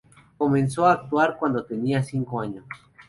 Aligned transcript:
Comenzó 0.35 0.87
a 0.87 0.93
actuar 0.93 1.37
cuando 1.37 1.63
tenía 1.63 2.01
cinco 2.01 2.41
años. 2.41 2.65